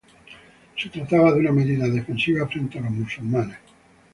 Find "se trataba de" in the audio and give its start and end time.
0.79-1.41